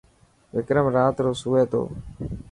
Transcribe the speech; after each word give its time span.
وڪرم 0.55 0.87
رات 0.95 1.15
رو 1.23 1.31
سوي 1.41 1.63
ٿو. 1.71 1.81